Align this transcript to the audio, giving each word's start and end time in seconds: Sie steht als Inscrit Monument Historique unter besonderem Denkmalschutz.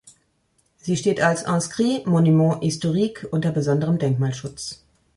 Sie 0.77 0.97
steht 0.97 1.21
als 1.21 1.43
Inscrit 1.43 2.07
Monument 2.07 2.63
Historique 2.63 3.27
unter 3.29 3.51
besonderem 3.51 3.99
Denkmalschutz. 3.99 4.83